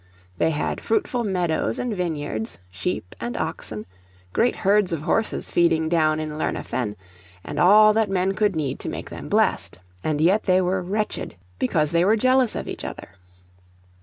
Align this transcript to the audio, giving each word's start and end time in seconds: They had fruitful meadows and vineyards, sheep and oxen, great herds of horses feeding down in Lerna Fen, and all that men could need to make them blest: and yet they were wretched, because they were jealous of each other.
They 0.39 0.49
had 0.49 0.81
fruitful 0.81 1.23
meadows 1.23 1.77
and 1.77 1.95
vineyards, 1.95 2.57
sheep 2.71 3.15
and 3.21 3.37
oxen, 3.37 3.85
great 4.33 4.55
herds 4.55 4.91
of 4.91 5.03
horses 5.03 5.51
feeding 5.51 5.89
down 5.89 6.19
in 6.19 6.39
Lerna 6.39 6.63
Fen, 6.63 6.95
and 7.43 7.59
all 7.59 7.93
that 7.93 8.09
men 8.09 8.33
could 8.33 8.55
need 8.55 8.79
to 8.79 8.89
make 8.89 9.11
them 9.11 9.29
blest: 9.29 9.77
and 10.03 10.19
yet 10.19 10.45
they 10.45 10.59
were 10.59 10.81
wretched, 10.81 11.35
because 11.59 11.91
they 11.91 12.03
were 12.03 12.15
jealous 12.15 12.55
of 12.55 12.67
each 12.67 12.83
other. 12.83 13.09